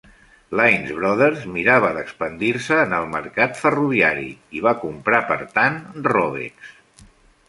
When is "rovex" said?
6.09-6.73